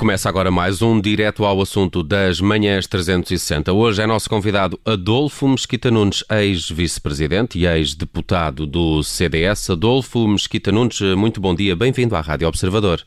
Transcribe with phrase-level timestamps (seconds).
[0.00, 3.70] Começa agora mais um direto ao assunto das manhãs 360.
[3.70, 9.68] Hoje é nosso convidado Adolfo Mesquita Nunes, ex-vice-presidente e ex-deputado do CDS.
[9.68, 13.04] Adolfo Mesquita Nunes, muito bom dia, bem-vindo à Rádio Observador.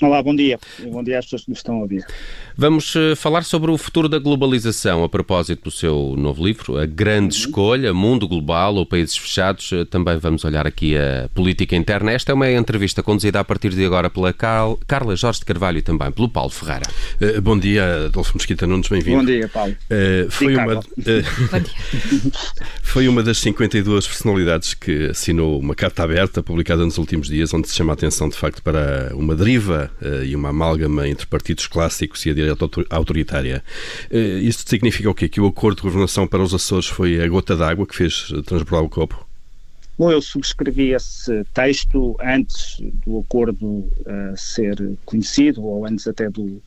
[0.00, 0.60] Olá, bom dia.
[0.90, 2.06] Bom dia às pessoas que nos estão a ouvir.
[2.56, 6.84] Vamos eh, falar sobre o futuro da globalização a propósito do seu novo livro, A
[6.84, 7.44] Grande uhum.
[7.44, 9.70] Escolha, Mundo Global ou Países Fechados.
[9.72, 12.12] Eh, também vamos olhar aqui a política interna.
[12.12, 15.82] Esta é uma entrevista conduzida a partir de agora pela Carla Jorge de Carvalho e
[15.82, 16.86] também pelo Paulo Ferreira.
[17.20, 19.18] Uh, bom dia, Adolfo Mesquita Nunes, bem-vindo.
[19.18, 19.74] Bom dia, Paulo.
[19.90, 20.82] Uh, foi, uma, uh,
[22.82, 27.68] foi uma das 52 personalidades que assinou uma carta aberta publicada nos últimos dias, onde
[27.68, 31.66] se chama a atenção, de facto, para uma deriva uh, e uma amálgama entre partidos
[31.66, 33.62] clássicos e a direita autoritária.
[34.10, 35.28] Uh, isto significa o quê?
[35.28, 38.84] Que o acordo de governação para os Açores foi a gota d'água que fez transbordar
[38.84, 39.26] o copo?
[39.98, 46.62] Bom, eu subscrevi esse texto antes do acordo uh, ser conhecido, ou antes até do,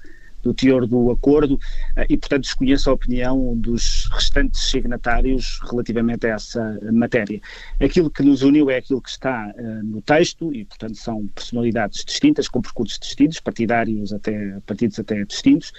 [0.45, 1.59] do teor do acordo
[1.95, 7.41] eh, e, portanto, desconheço a opinião dos restantes signatários relativamente a essa matéria.
[7.81, 12.05] Aquilo que nos uniu é aquilo que está uh, no texto e, portanto, são personalidades
[12.05, 15.73] distintas, com percursos distintos, partidários até, partidos até distintos,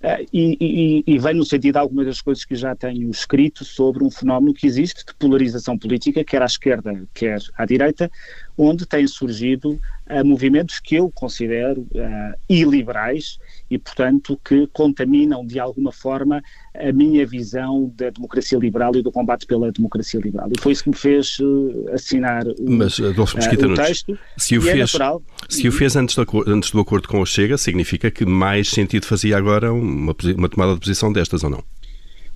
[0.00, 3.66] Uh, e, e, e, vem no sentido de algumas das coisas que já tenho escrito
[3.66, 8.10] sobre um fenómeno que existe de polarização política, quer à esquerda, quer à direita,
[8.56, 13.38] onde têm surgido uh, movimentos que eu considero uh, iliberais
[13.70, 16.42] e, portanto, que contaminam de alguma forma
[16.74, 20.48] a minha visão da democracia liberal e do combate pela democracia liberal.
[20.50, 24.18] E foi isso que me fez uh, assinar o, Mas, Adolfo Mesquita uh, o texto.
[24.36, 25.18] Se o, é fez, é
[25.48, 29.06] se o fez antes do, antes do acordo com o Chega, significa que mais sentido
[29.06, 31.62] fazia agora uma, uma tomada de posição destas ou não?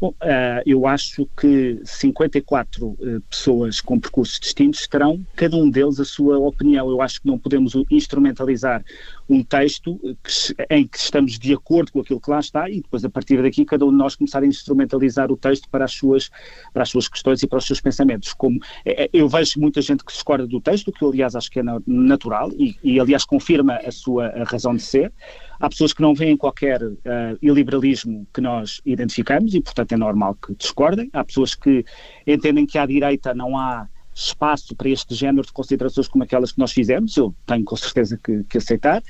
[0.00, 6.00] Bom, uh, eu acho que 54 uh, pessoas com percursos distintos terão, cada um deles,
[6.00, 6.90] a sua opinião.
[6.90, 8.84] Eu acho que não podemos instrumentalizar
[9.28, 13.04] um texto que, em que estamos de acordo com aquilo que lá está e depois,
[13.04, 16.30] a partir daqui, cada um de nós começar a instrumentalizar o texto para as suas,
[16.72, 18.32] para as suas questões e para os seus pensamentos.
[18.32, 21.50] Como é, é eu vejo muita gente que discorda do texto, que eu, aliás, acho
[21.50, 25.12] que é natural e, e aliás, confirma a sua razão de ser.
[25.60, 26.98] Há pessoas que não veem qualquer uh,
[27.40, 31.08] iliberalismo que nós identificamos e, portanto, é normal que discordem.
[31.12, 31.84] Há pessoas que
[32.26, 36.58] entendem que à direita não há espaço para este género de considerações como aquelas que
[36.58, 39.02] nós fizemos, eu tenho com certeza que, que, aceitar.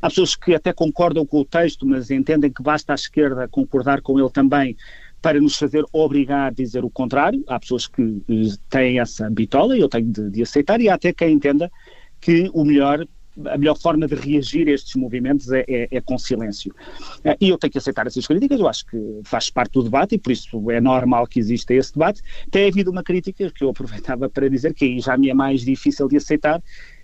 [0.00, 4.00] Há pessoas que até concordam com o texto, mas entendem que basta a esquerda concordar
[4.00, 4.76] com ele também
[5.20, 7.42] para nos fazer obrigar a dizer o contrário.
[7.46, 10.94] Há pessoas que eh, têm essa bitola e eu tenho de, de aceitar, e há
[10.94, 11.70] até quem entenda
[12.20, 13.06] que o melhor
[13.46, 16.74] a melhor forma de reagir a estes movimentos é, é, é, com silêncio.
[17.24, 20.14] Eh, e eu tenho que aceitar essas críticas, eu acho que faz parte do debate
[20.14, 22.22] e por isso é normal que exista esse debate.
[22.50, 25.62] Tem havido uma crítica que eu aproveitava para dizer que aí já me é mais
[25.62, 26.62] difícil de aceitar,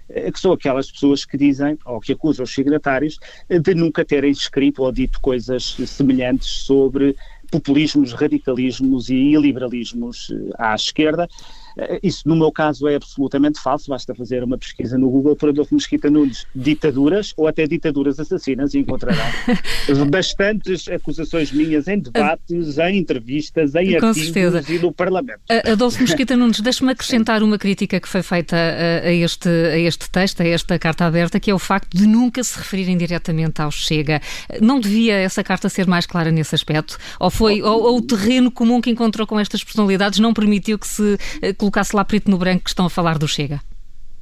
[0.09, 3.19] eh, que são aquelas pessoas que dizem, ou que acusam os signatários,
[3.49, 7.17] eh, de nunca terem escrito ou dito coisas semelhantes sobre
[7.51, 11.68] populismos, radicalismos e iliberalismos à esquerda, eh,
[12.03, 13.91] isso, no meu caso, é absolutamente falso.
[13.91, 18.75] Basta fazer uma pesquisa no Google por Adolfo Mesquita Nunes, ditaduras ou até ditaduras assassinas
[18.75, 19.25] e encontrarão
[20.11, 24.73] bastantes acusações minhas em debates, em entrevistas, em Com artigos certeza.
[24.73, 25.41] e no Parlamento.
[25.71, 30.11] Adolfo Mesquita Nunes, deixe-me acrescentar uma crítica que foi feita a, a, este, a este
[30.11, 33.71] texto, a esta carta aberta, que é o facto de nunca se referirem diretamente ao
[33.71, 34.21] Chega.
[34.61, 36.99] Não devia essa carta ser mais clara nesse aspecto?
[37.21, 40.87] Ou foi, ou, ou o terreno comum que encontrou com estas personalidades não permitiu que
[40.87, 43.61] se eh, colocasse lá preto no branco que estão a falar do Chega?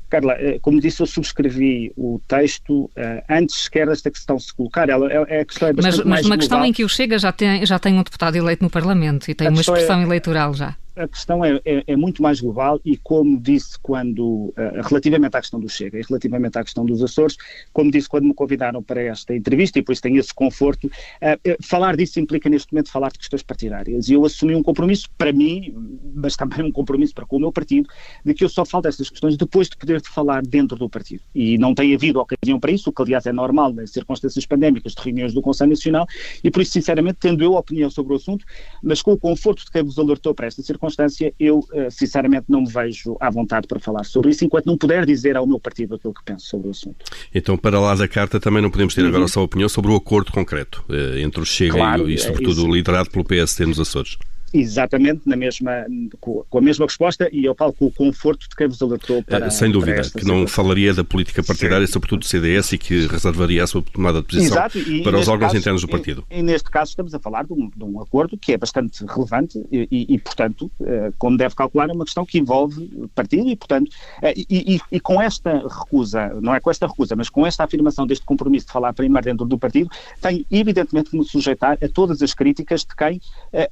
[0.08, 2.90] Carla, eh, como disse, eu subscrevi o texto uh,
[3.28, 4.88] antes sequer desta questão se colocar.
[4.88, 7.66] Ela, é, a questão é mas, mas uma questão em que o Chega já tem,
[7.66, 10.54] já tem um deputado eleito no Parlamento e tem a uma é expressão é, eleitoral
[10.54, 14.54] já a questão é, é, é, muito mais global e, como disse quando, uh,
[14.88, 17.36] relativamente à questão do Chega e relativamente à questão dos Açores,
[17.72, 21.62] como disse quando me convidaram para esta entrevista, e por isso tenho esse conforto, uh,
[21.62, 24.09] falar disso implica neste momento falar de questões partidárias.
[24.09, 25.74] E eu assumi um compromisso para mim,
[26.15, 27.88] mas também um compromisso para com o meu partido,
[28.24, 31.22] de que eu só falo destas questões depois de poder falar dentro do partido.
[31.34, 34.94] E não tem havido ocasião para isso, o que aliás é normal nas circunstâncias pandémicas
[34.94, 36.06] de reuniões do Conselho Nacional,
[36.42, 38.47] e por isso, sinceramente, tendo eu opinião sobre o assunto,
[38.82, 42.47] mas com o conforto de quem vos alertou para esta circunstância, circunstância, eu eh, sinceramente
[42.48, 45.59] não me vejo à vontade para falar sobre isso, enquanto não puder dizer ao meu
[45.59, 47.04] partido aquilo que penso sobre o assunto.
[47.34, 49.09] Então, para lá da carta, também não podemos ter uhum.
[49.09, 52.18] agora a sua opinião sobre o acordo concreto eh, entre o Chega claro, e, e,
[52.18, 54.16] sobretudo, é liderado pelo PSD nos Açores.
[54.58, 55.86] Exatamente na mesma,
[56.20, 59.50] com a mesma resposta e eu falo com o conforto de quem vos alertou para
[59.50, 60.47] Sem dúvida, para que não situação.
[60.48, 61.92] falaria da política partidária, Sim.
[61.92, 65.28] sobretudo do CDS, e que reservaria a sua tomada de posição Exato, e, para os
[65.28, 66.24] órgãos caso, internos do partido.
[66.30, 69.04] E, e, neste caso estamos a falar de um, de um acordo que é bastante
[69.04, 73.56] relevante e, e, portanto, eh, como deve calcular, é uma questão que envolve partido e,
[73.56, 73.91] portanto,
[74.22, 78.06] eh, e, e, com esta recusa, não é com esta recusa, mas com esta afirmação
[78.06, 82.22] deste compromisso de falar primeiro dentro do partido, tem evidentemente que me sujeitar a todas
[82.22, 83.20] as críticas de quem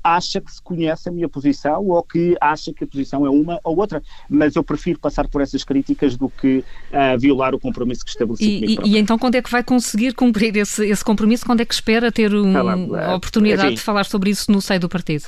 [0.02, 3.60] acha que se conhece a minha posição ou que acha que a posição é uma
[3.64, 4.02] ou outra.
[4.28, 6.58] Mas eu prefiro passar por essas críticas do que
[6.92, 10.14] uh, violar o compromisso que estabeleci e, e, e, então quando é que vai conseguir
[10.14, 11.44] cumprir esse, esse compromisso?
[11.46, 12.56] Quando é que espera ter um,
[12.96, 15.26] a oportunidade enfim, de falar sobre isso no seio do partido?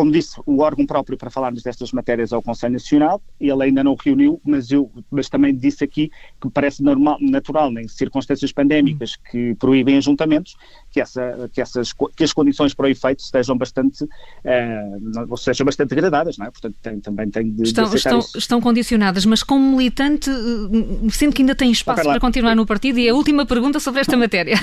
[0.00, 3.84] Como disse, o órgão próprio para falarmos destas matérias é o Conselho Nacional, ele ainda
[3.84, 6.10] não reuniu, mas eu mas também disse aqui
[6.40, 10.56] que parece normal, natural, em circunstâncias pandémicas que proíbem ajuntamentos,
[10.90, 15.90] que, essa, que, essas, que as condições para o efeito estejam bastante, uh, sejam bastante
[15.90, 16.50] degradadas, não é?
[16.50, 21.36] Portanto, tem, também tem de, estão, de estão, estão condicionadas, mas como militante, eh, sinto
[21.36, 24.56] que ainda tem espaço para continuar no partido e a última pergunta sobre esta matéria.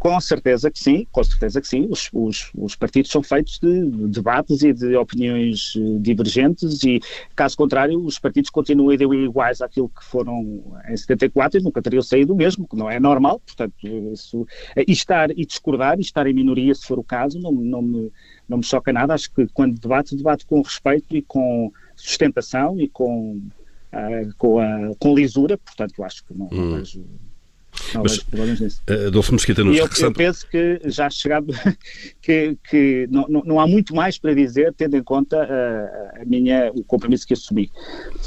[0.00, 1.86] Com certeza que sim, com certeza que sim.
[1.90, 7.00] Os, os, os, partidos são feitos de debates e de opiniões eh, divergentes e,
[7.36, 12.34] caso contrário, os partidos continuam iguais àquilo que foram em 74 e nunca teriam saído
[12.34, 13.40] mesmo, que não é normal.
[13.40, 17.52] Portanto, isso, e estar e discordar e estar em minoria, se for o caso, não,
[17.52, 18.10] não, me,
[18.48, 19.12] não me choca nada.
[19.12, 23.36] Acho que quando debate, debate com respeito e com sustentação e com,
[23.92, 25.58] uh, com, a, com lisura.
[25.58, 26.70] Portanto, eu acho que não, hum.
[26.70, 27.04] não vejo
[27.94, 31.52] mas, uh, Adolfo Mosquita, nos eu, eu penso que já chegado,
[32.20, 36.24] que, que não, não, não, há muito mais para dizer, tendo em conta uh, a
[36.24, 37.70] minha, o compromisso que assumi.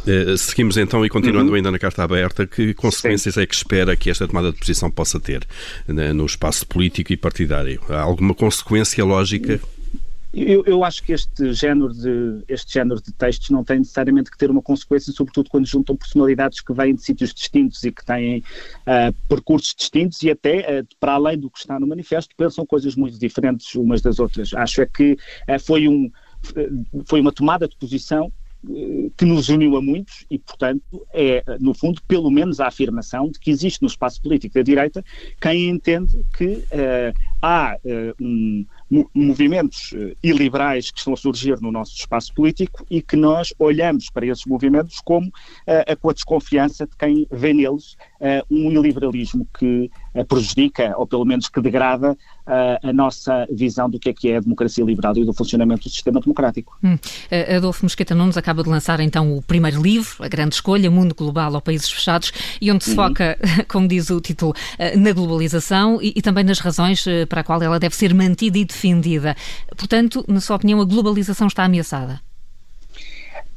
[0.05, 1.55] Uh, seguimos então e continuando uhum.
[1.55, 3.41] ainda na carta aberta, que consequências Sim.
[3.41, 5.45] é que espera que esta tomada de posição possa ter
[5.87, 7.81] né, no espaço político e partidário?
[7.89, 9.53] Há alguma consequência lógica?
[9.53, 9.82] Uhum
[10.33, 14.37] eu, eu, acho que este género, de, este género de textos não tem necessariamente que
[14.37, 18.39] ter uma consequência, sobretudo quando juntam personalidades que vêm de sítios distintos e que têm
[18.39, 22.95] uh, percursos distintos e até, uh, para além do que está no manifesto, pensam coisas
[22.95, 24.53] muito diferentes umas das outras.
[24.55, 26.11] Acho é que uh, foi, um,
[27.05, 28.31] foi uma tomada de posição
[29.17, 33.37] que nos uniu a muitos e, portanto, é, no fundo, pelo menos a afirmação de
[33.37, 35.03] que existe no espaço político da direita
[35.41, 38.65] quem entende que uh, há uh, um,
[39.13, 44.09] movimentos uh, iliberais que estão a surgir no nosso espaço político e que nós olhamos
[44.09, 47.95] para esses movimentos como uh, com a desconfiança de quem vê neles
[48.49, 49.91] um iliberalismo que
[50.27, 52.17] prejudica, ou pelo menos que degrada,
[52.81, 55.89] a nossa visão do que é que é a democracia liberal e do funcionamento do
[55.89, 56.77] sistema democrático.
[56.83, 56.97] Hum.
[57.55, 61.53] Adolfo Mosqueta Nunes acaba de lançar então o primeiro livro, A Grande Escolha, Mundo Global
[61.53, 62.31] ou Países Fechados,
[62.61, 62.95] e onde se uhum.
[62.95, 63.37] foca,
[63.67, 64.53] como diz o título,
[64.97, 68.65] na globalização e, e também nas razões para a qual ela deve ser mantida e
[68.65, 69.35] defendida.
[69.75, 72.21] Portanto, na sua opinião, a globalização está ameaçada?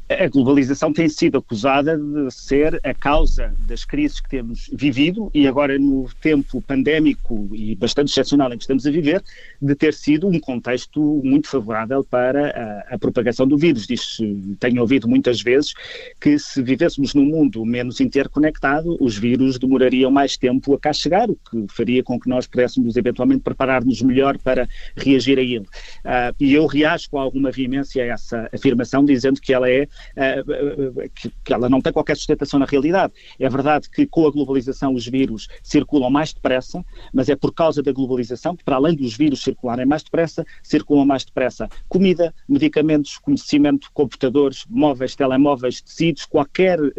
[0.08, 5.48] A globalização tem sido acusada de ser a causa das crises que temos vivido e
[5.48, 9.22] agora no tempo pandémico e bastante excepcional em que estamos a viver,
[9.60, 13.86] de ter sido um contexto muito favorável para a, a propagação do vírus.
[13.86, 14.18] Diz,
[14.60, 15.74] tenho ouvido muitas vezes
[16.20, 21.28] que se vivêssemos num mundo menos interconectado, os vírus demorariam mais tempo a cá chegar,
[21.28, 25.66] o que faria com que nós pudéssemos eventualmente preparar-nos melhor para reagir a ele.
[26.04, 31.10] Uh, e eu reajo com alguma veemência a essa afirmação, dizendo que ela é uh,
[31.14, 33.12] que, que, ela não tem qualquer sustentação na realidade.
[33.38, 37.82] É verdade que com a globalização os vírus circulam mais depressa, mas é por causa
[37.82, 43.18] da globalização que, para além dos vírus circularem mais depressa, circulam mais depressa comida, medicamentos,
[43.18, 46.92] conhecimento, computadores, móveis, telemóveis, tecidos, qualquer uh,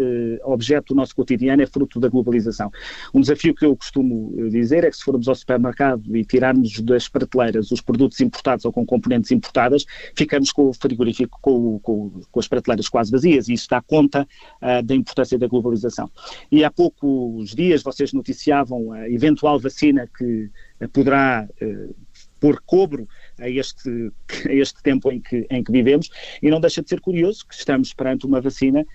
[0.44, 2.72] objeto do nosso cotidiano é fruto da globalização.
[3.13, 7.08] Um desafio que eu costumo dizer é que se formos ao supermercado e tirarmos das
[7.08, 9.86] prateleiras os produtos importados ou com componentes importadas,
[10.16, 14.27] ficamos com o frigorífico, com, com, com as prateleiras quase vazias, e isso dá conta
[14.62, 16.10] uh, da importância da globalização.
[16.51, 20.50] E há poucos dias vocês noticiavam a eventual vacina que
[20.82, 21.96] uh, poderá uh,
[22.39, 23.08] pôr cobro
[23.39, 23.89] a este,
[24.48, 26.10] a este tempo em que, em que vivemos,
[26.41, 28.86] e não deixa de ser curioso que estamos perante uma vacina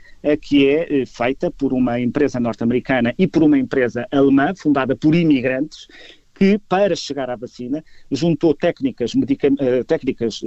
[0.41, 5.89] que é feita por uma empresa norte-americana e por uma empresa alemã, fundada por imigrantes,
[6.33, 9.13] que, para chegar à vacina, juntou técnicas,
[9.87, 10.41] técnicas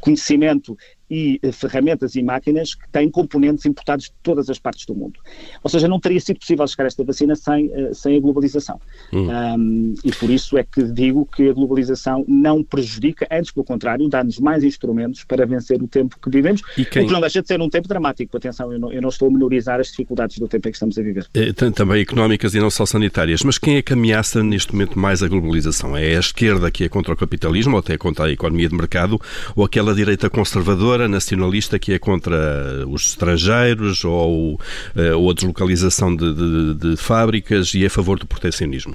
[0.00, 0.76] conhecimento
[1.10, 5.18] e ferramentas e máquinas que têm componentes importados de todas as partes do mundo.
[5.62, 8.80] Ou seja, não teria sido possível chegar a esta vacina sem, sem a globalização.
[9.12, 9.28] Hum.
[9.28, 14.08] Um, e por isso é que digo que a globalização não prejudica, antes pelo contrário,
[14.08, 17.04] dá-nos mais instrumentos para vencer o tempo que vivemos, quem...
[17.04, 18.36] o que não deixa de ser um tempo dramático.
[18.36, 20.96] Atenção, eu não, eu não estou a menorizar as dificuldades do tempo em que estamos
[20.96, 21.26] a viver.
[21.34, 23.42] É, também económicas e não só sanitárias.
[23.42, 25.96] Mas quem é que ameaça neste momento mais a globalização?
[25.96, 29.20] É a esquerda que é contra o capitalismo, ou até contra a economia de mercado,
[29.56, 34.60] ou aquela direita conservadora, nacionalista, que é contra os estrangeiros, ou,
[34.96, 38.94] eh, ou a deslocalização de, de, de fábricas e é a favor do protecionismo?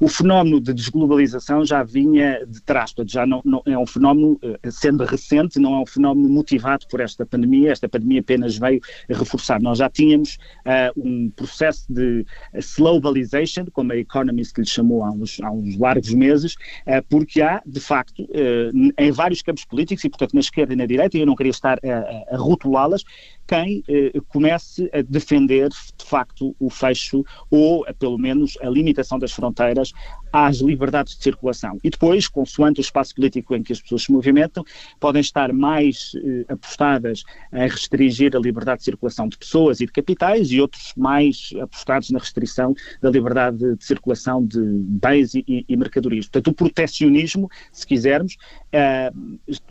[0.00, 4.70] O fenómeno de desglobalização já vinha de trás, já não, não é um fenómeno, eh,
[4.70, 9.60] sendo recente, não é um fenómeno motivado por esta pandemia, esta pandemia apenas veio reforçar.
[9.60, 15.40] Nós já tínhamos uh, um processo de slowbalization, como a Economist lhe chamou há uns,
[15.40, 16.54] há uns largos meses,
[16.86, 20.76] uh, porque há, de facto, uh, em vários campos políticos, e portanto na esquerda e
[20.76, 23.04] na direita, eu não queria estar a, a rotulá-las,
[23.46, 29.32] quem eh, comece a defender, de facto, o fecho ou, pelo menos, a limitação das
[29.32, 29.92] fronteiras
[30.32, 31.78] às liberdades de circulação.
[31.82, 34.64] E depois, consoante o espaço político em que as pessoas se movimentam,
[35.00, 37.22] podem estar mais eh, apostadas
[37.52, 42.10] a restringir a liberdade de circulação de pessoas e de capitais e outros mais apostados
[42.10, 46.26] na restrição da liberdade de circulação de bens e, e mercadorias.
[46.26, 48.36] Portanto, o protecionismo, se quisermos,
[48.72, 49.10] eh,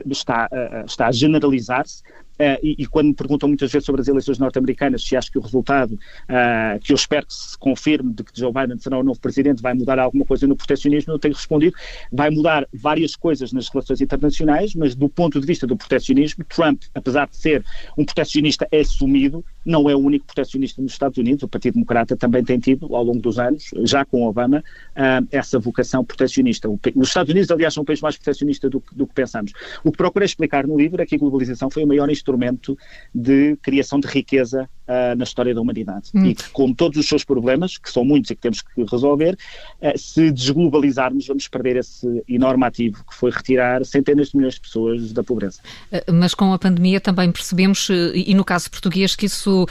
[0.06, 2.04] está, eh, está a generalizar-se
[2.36, 5.38] Uh, e, e, quando me perguntam muitas vezes sobre as eleições norte-americanas, se acho que
[5.38, 9.04] o resultado, uh, que eu espero que se confirme de que Joe Biden será o
[9.04, 11.76] novo presidente, vai mudar alguma coisa no protecionismo, eu tenho respondido,
[12.12, 16.84] vai mudar várias coisas nas relações internacionais, mas do ponto de vista do protecionismo, Trump,
[16.94, 17.64] apesar de ser
[17.98, 22.44] um protecionista assumido, não é o único protecionista nos Estados Unidos, o Partido Democrata também
[22.44, 26.70] tem tido, ao longo dos anos, já com Obama, uh, essa vocação protecionista.
[26.70, 29.52] Os Estados Unidos, aliás, são um país mais protecionista do, do que pensamos.
[29.84, 32.78] O que procurei explicar no livro é que a globalização foi o maior instrumento
[33.14, 36.10] de criação de riqueza uh, na história da humanidade.
[36.14, 36.26] Hum.
[36.26, 39.38] E que, com todos os seus problemas, que são muitos e que temos que resolver,
[39.82, 44.62] uh, se desglobalizarmos, vamos perder esse enorme ativo que foi retirar centenas de milhões de
[44.62, 45.60] pessoas da pobreza.
[45.92, 49.68] Uh, mas com a pandemia também percebemos, e no caso português, que isso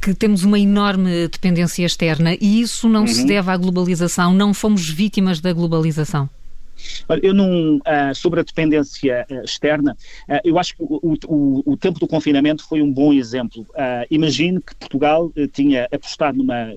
[0.00, 3.06] que temos uma enorme dependência externa e isso não uhum.
[3.06, 6.28] se deve à globalização, não fomos vítimas da globalização.
[7.22, 9.96] Eu não, uh, sobre a dependência uh, externa,
[10.28, 13.66] uh, eu acho que o, o, o, tempo do confinamento foi um bom exemplo.
[14.10, 16.68] imagine que Portugal tinha apostado numa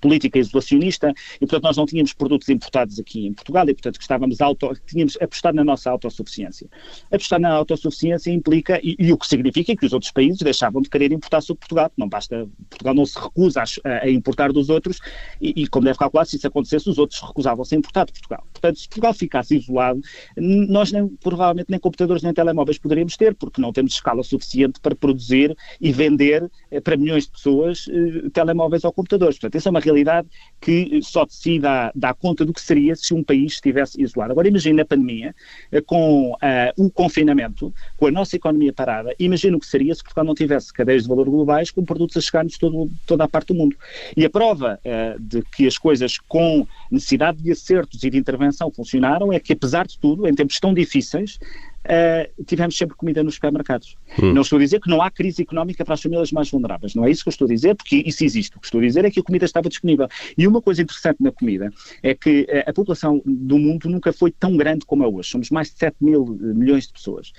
[0.00, 4.02] política isolacionista e, portanto, nós não tínhamos produtos importados aqui em Portugal e, portanto, que
[4.02, 6.68] estávamos auto, tínhamos apostado na nossa autossuficiência.
[7.10, 10.88] Apostar na autossuficiência implica, e, e, o que significa que os outros países deixavam de
[10.88, 11.90] querer importar sobre Portugal.
[11.96, 15.00] Não basta, Portugal não se recusa a, a importar dos outros
[15.40, 18.44] e, e, como deve calcular, se isso acontecesse, os outros recusavam-se a importar de Portugal.
[18.66, 20.00] Portanto, se Portugal ficasse isolado,
[20.36, 24.94] nós nem, provavelmente nem computadores nem telemóveis poderíamos ter, porque não temos escala suficiente para
[24.94, 29.36] produzir e vender eh, para milhões de pessoas eh, telemóveis ou computadores.
[29.36, 30.28] Portanto, essa é uma realidade
[30.60, 34.32] que só de si dá, dá conta do que seria se um país estivesse isolado.
[34.32, 35.34] Agora, imagine a pandemia,
[35.70, 36.32] eh, com
[36.76, 40.72] o confinamento, com a nossa economia parada, imagine o que seria se Portugal não tivesse
[40.72, 42.58] cadeias de valor globais com produtos a chegar-nos
[43.06, 43.76] toda a parte do mundo.
[44.16, 44.78] E a prova
[45.20, 49.86] de que as coisas com necessidade de acertos e de intervenção funcionaram é que, apesar
[49.86, 51.38] de tudo, em tempos tão difíceis,
[51.86, 53.96] uh, tivemos sempre comida nos supermercados.
[54.20, 54.32] Hum.
[54.32, 57.04] Não estou a dizer que não há crise económica para as famílias mais vulneráveis, não
[57.04, 58.56] é isso que eu estou a dizer, porque isso existe.
[58.56, 60.08] O que estou a dizer é que a comida estava disponível.
[60.36, 61.70] E uma coisa interessante na comida
[62.02, 65.30] é que uh, a população do mundo nunca foi tão grande como é hoje.
[65.30, 67.32] Somos mais de 7 mil eh, milhões de pessoas.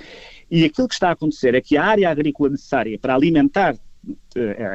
[0.50, 3.80] E aquilo que está a acontecer é que a área agrícola necessária para alimentar eh,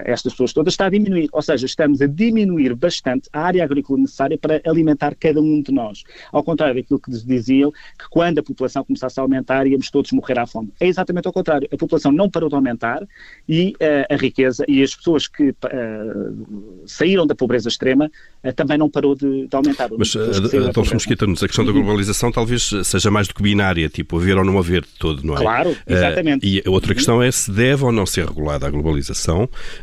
[0.05, 1.29] estas pessoas todas está a diminuir.
[1.33, 5.73] Ou seja, estamos a diminuir bastante a área agrícola necessária para alimentar cada um de
[5.73, 6.03] nós.
[6.33, 10.39] Ao contrário daquilo que diziam, que quando a população começasse a aumentar, íamos todos morrer
[10.39, 10.73] à fome.
[10.81, 11.69] É exatamente ao contrário.
[11.73, 13.07] A população não parou de aumentar
[13.49, 18.11] e uh, a riqueza e as pessoas que uh, saíram da pobreza extrema
[18.45, 19.89] uh, também não parou de, de aumentar.
[19.97, 24.37] Mas, Adolfo Mesquita-nos, a questão da globalização talvez seja mais do que binária, tipo haver
[24.37, 25.39] ou não haver de todo, não é?
[25.39, 26.47] Claro, exatamente.
[26.47, 29.22] e a outra questão é se deve ou não ser regulada a globalização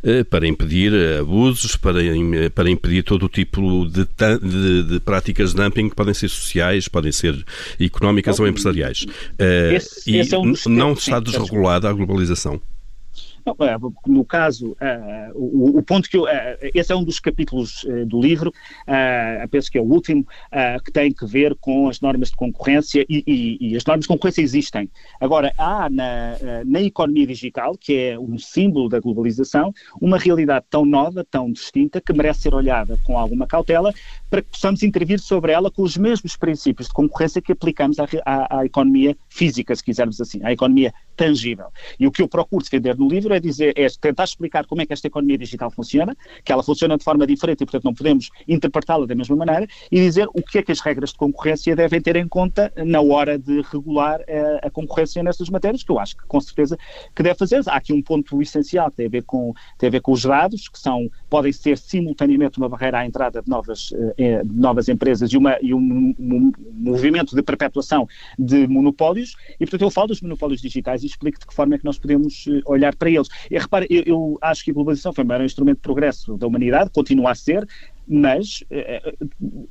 [0.03, 1.99] eh, para impedir eh, abusos, para,
[2.53, 4.07] para impedir todo o tipo de,
[4.41, 7.45] de, de, práticas de dumping que podem ser sociais, podem ser
[7.79, 9.05] económicas então, ou empresariais.
[9.37, 12.61] Eh, esse, e esse é um não está desregulada a globalização.
[13.59, 13.77] É,
[14.07, 16.27] no caso, uh, o, ponto que eu, uh,
[16.73, 18.51] esse é um dos capítulos do livro,
[19.51, 20.25] penso que é o último,
[20.83, 24.07] que tem que ver com as normas de concorrência e, e, e as normas de
[24.07, 24.89] concorrência existem.
[25.19, 30.85] Agora, há na, na economia digital, que é um símbolo da globalização, uma realidade tão
[30.85, 33.93] nova, tão distinta, que merece ser olhada com alguma cautela
[34.29, 38.05] para que possamos intervir sobre ela com os mesmos princípios de concorrência que aplicamos à,
[38.25, 41.67] à, à economia física, se quisermos assim, à economia tangível.
[41.99, 44.85] E o que eu procuro defender no livro é dizer, é tentar explicar como é
[44.85, 48.29] que esta economia digital funciona, que ela funciona de forma diferente e, portanto, não podemos
[48.47, 52.01] interpretá-la da mesma maneira, e dizer o que é que as regras de concorrência devem
[52.01, 55.99] ter em conta na hora de regular a, eh, a concorrência nestas matérias, que eu
[55.99, 56.77] acho que, com certeza,
[57.15, 57.61] que deve fazer.
[57.67, 60.23] Há aqui um ponto essencial que tem a ver com, tem a ver com os
[60.23, 64.87] dados, que são, podem ser simultaneamente uma barreira à entrada de novas, eh, de novas
[64.89, 70.07] empresas e, uma, e um, um, movimento de perpetuação de monopólios, e portanto eu falo
[70.07, 73.09] dos monopólios digitais e explico de que forma é que nós podemos eh, olhar para
[73.09, 73.18] eles.
[73.49, 76.47] E repare, eu, eu acho que a globalização foi o maior instrumento de progresso da
[76.47, 77.67] humanidade, continua a ser,
[78.09, 79.13] mas eh,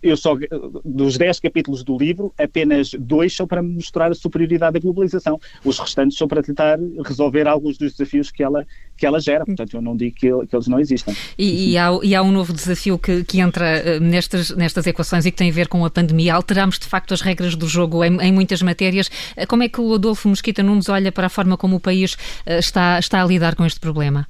[0.01, 0.37] eu só
[0.85, 5.41] dos 10 capítulos do livro, apenas dois são para mostrar a superioridade da globalização.
[5.65, 8.65] Os restantes são para tentar resolver alguns dos desafios que ela,
[8.97, 9.45] que ela gera.
[9.45, 11.17] Portanto, eu não digo que, que eles não existem.
[11.37, 15.27] E, e, há, e, há, um novo desafio que, que entra eh, nestas, nestas equações
[15.27, 16.35] e que tem a ver com a pandemia.
[16.35, 19.11] Alteramos, de facto, as regras do jogo em, em muitas matérias.
[19.37, 22.17] Eh, como é que o Adolfo Mosquita Nunes olha para a forma como o país
[22.47, 24.29] está, está a lidar com este problema?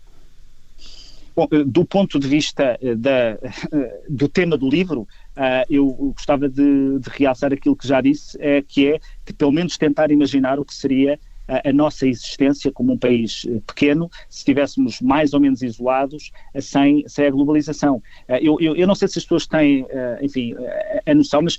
[1.51, 3.39] Eh, do ponto de vista eh, da,
[3.73, 5.07] eh, do tema do livro,
[5.71, 9.01] eu gostava de, de realçar aquilo que já disse, é, que é
[9.37, 11.17] pelo menos tentar imaginar o que seria
[11.49, 16.61] a, nossa existência como um país eh, pequeno, se estivéssemos mais ou menos isolados eh,
[16.61, 18.03] sem, sem a globalização.
[18.29, 19.87] Eh, eu, eu, eu não sei se as pessoas têm,
[20.21, 20.55] enfim,
[21.07, 21.59] a, noção, mas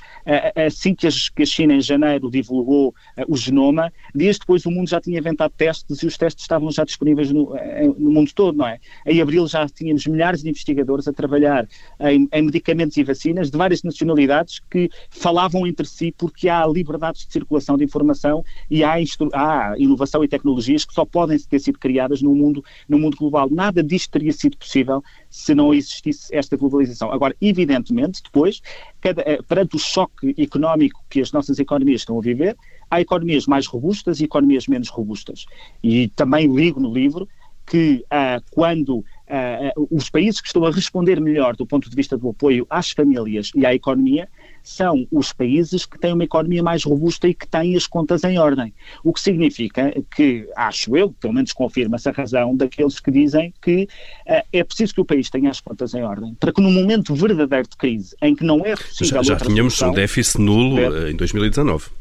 [0.55, 2.93] assim que, as, que a China em janeiro divulgou
[3.27, 6.83] o genoma, dias depois o mundo já tinha inventado testes e os testes estavam já
[6.83, 7.55] disponíveis no,
[7.97, 8.79] no mundo todo, não é?
[9.05, 11.67] Em abril já tínhamos milhares de investigadores a trabalhar
[12.01, 17.25] em, em medicamentos e vacinas de várias nacionalidades que falavam entre si porque há liberdades
[17.25, 18.95] de circulação de informação e há,
[19.33, 23.49] há inovação e tecnologias que só podem ter sido criadas no mundo, no mundo global.
[23.49, 27.11] Nada disto teria sido possível se não existisse esta globalização.
[27.11, 28.61] Agora, evidentemente, depois,
[29.01, 32.55] cada, eh, perante o choque económico que as nossas economias estão a viver,
[32.89, 35.45] há economias mais robustas e economias menos robustas.
[35.83, 37.27] E também ligo no livro
[37.65, 42.17] que uh, quando uh, os países que estão a responder melhor do ponto de vista
[42.17, 44.27] do apoio às famílias e à economia
[44.63, 48.37] são os países que têm uma economia mais robusta e que têm as contas em
[48.37, 48.73] ordem.
[49.03, 53.87] O que significa que, acho eu, pelo menos confirma-se a razão daqueles que dizem que
[54.27, 57.15] uh, é preciso que o país tenha as contas em ordem, para que no momento
[57.15, 59.23] verdadeiro de crise, em que não é possível.
[59.23, 61.99] Já, já tínhamos um déficit nulo em 2019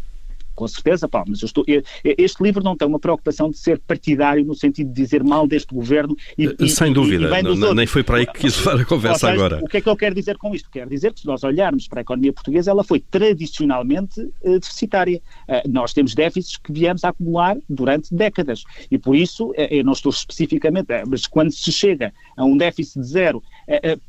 [0.59, 1.65] com certeza, Paulo, mas estou,
[2.03, 5.73] este livro não tem uma preocupação de ser partidário no sentido de dizer mal deste
[5.73, 8.81] governo e, eh, Sem e, dúvida, e não, nem foi para aí que quis levar
[8.81, 9.65] a conversa seja, agora.
[9.65, 10.69] O que é que eu quero dizer com isto?
[10.69, 15.23] Quero dizer que se nós olharmos para a economia portuguesa, ela foi tradicionalmente uh, deficitária.
[15.49, 19.85] Uh, nós temos déficits que viemos a acumular durante décadas e por isso, uh, eu
[19.85, 23.41] não estou especificamente, mas quando se chega a um déficit de zero,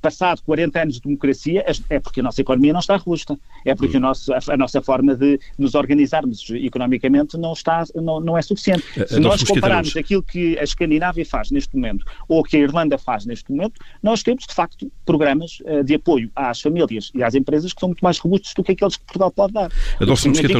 [0.01, 3.97] passado 40 anos de democracia, é porque a nossa economia não está robusta, é porque
[3.97, 3.99] hum.
[3.99, 8.41] a, nossa, a, a nossa forma de nos organizarmos economicamente não, está, não, não é
[8.41, 8.83] suficiente.
[8.95, 12.97] Eh, Se nós compararmos aquilo que a Escandinávia faz neste momento ou que a Irlanda
[12.97, 17.35] faz neste momento, nós temos, de facto, programas uh, de apoio às famílias e às
[17.35, 19.71] empresas que são muito mais robustos do que aqueles que Portugal pode dar.
[19.99, 20.57] Adolfo Mosquito,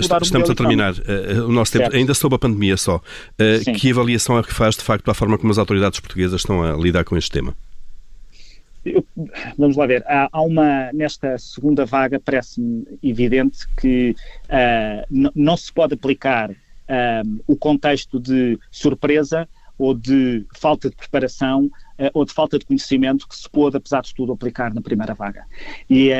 [0.00, 2.96] estamos a terminar uh, o nosso tempo, ainda sob a pandemia só.
[2.96, 6.62] Uh, que avaliação é que faz, de facto, pela forma como as autoridades portuguesas estão
[6.62, 7.54] a lidar com este tema?
[8.84, 9.04] Eu,
[9.58, 14.14] vamos lá ver, há, há, uma, nesta segunda vaga, parece-me evidente que
[14.46, 21.66] uh, não se pode aplicar uh, o contexto de surpresa ou de falta de preparação
[21.66, 25.14] uh, ou de falta de conhecimento que se pôde, apesar de tudo, aplicar na primeira
[25.14, 25.44] vaga.
[25.88, 26.10] E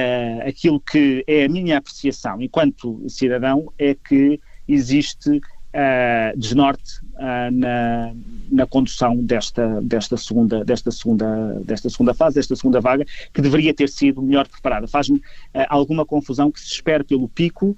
[0.47, 5.41] aquilo que é a minha apreciação enquanto cidadão é que existe
[5.75, 8.13] uh, desnorte uh, na,
[8.51, 13.75] na condução desta, desta, segunda, desta, segunda, desta segunda fase, desta segunda vaga, que deveria
[13.75, 14.87] ter sido melhor preparada.
[14.87, 15.23] Faz-me uh,
[15.69, 17.77] alguma confusão que se espere pelo pico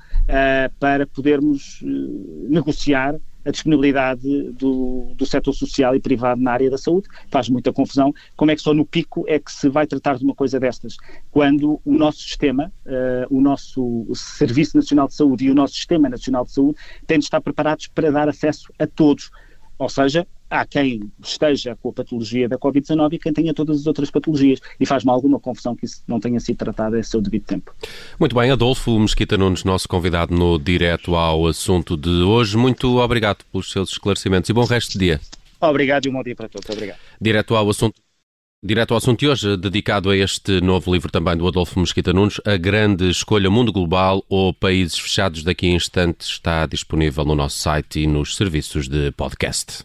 [0.79, 1.81] para podermos
[2.49, 7.09] negociar a disponibilidade do, do setor social e privado na área da saúde.
[7.31, 8.13] Faz muita confusão.
[8.37, 10.97] Como é que só no pico é que se vai tratar de uma coisa destas?
[11.31, 16.09] Quando o nosso sistema, uh, o nosso Serviço Nacional de Saúde e o nosso Sistema
[16.09, 19.31] Nacional de Saúde têm de estar preparados para dar acesso a todos.
[19.79, 23.87] Ou seja, há quem esteja com a patologia da Covid-19 e quem tenha todas as
[23.87, 24.61] outras patologias.
[24.79, 27.75] E faz-me alguma confusão que isso não tenha sido tratado a seu devido tempo.
[28.21, 32.57] Muito bem, Adolfo Mesquita Nunes, nosso convidado no Direto ao Assunto de hoje.
[32.57, 35.21] Muito obrigado pelos seus esclarecimentos e bom resto de dia.
[35.61, 36.69] Obrigado e um bom dia para todos.
[36.69, 36.99] Obrigado.
[37.21, 38.01] Direto ao Assunto.
[38.65, 42.41] Direto ao assunto de hoje, dedicado a este novo livro também do Adolfo Mesquita Nunes,
[42.45, 47.59] A Grande Escolha Mundo Global ou Países Fechados daqui a instantes, está disponível no nosso
[47.59, 49.85] site e nos serviços de podcast.